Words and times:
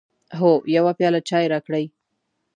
هو، 0.39 0.51
یو 0.75 0.85
پیاله 0.97 1.19
چای 1.29 1.45
راکړئ 1.53 1.85